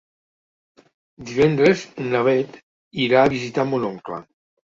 [1.31, 2.57] Divendres na Beth
[3.05, 4.19] irà a visitar mon oncle.